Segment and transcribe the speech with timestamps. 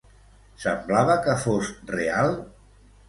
[0.63, 2.35] Semblava que fos real?